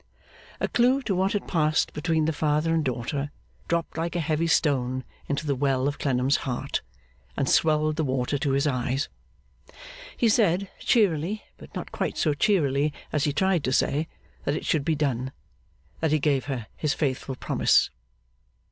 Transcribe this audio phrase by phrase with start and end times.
[0.59, 3.29] A clue to what had passed between the father and daughter
[3.67, 6.81] dropped like a heavy stone into the well of Clennam's heart,
[7.37, 9.09] and swelled the water to his eyes.
[10.17, 14.07] He said, cheerily, but not quite so cheerily as he tried to say,
[14.43, 15.33] that it should be done
[15.99, 17.91] that he gave her his faithful promise.